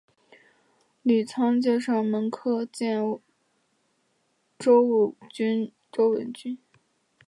[1.03, 2.97] 吕仓介绍门客见
[4.57, 6.57] 周文君。